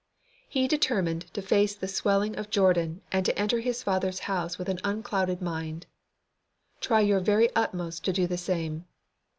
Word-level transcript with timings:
He 0.49 0.67
determined 0.67 1.31
to 1.35 1.43
face 1.43 1.75
the 1.75 1.87
swelling 1.87 2.35
of 2.35 2.49
Jordan 2.49 3.03
and 3.11 3.23
to 3.23 3.37
enter 3.37 3.59
His 3.59 3.83
Father's 3.83 4.21
house 4.21 4.57
with 4.57 4.67
an 4.67 4.79
unclouded 4.83 5.43
mind. 5.43 5.85
Try 6.79 7.01
your 7.01 7.19
very 7.19 7.55
uttermost 7.55 8.03
to 8.05 8.11
do 8.11 8.25
the 8.25 8.35
same. 8.39 8.85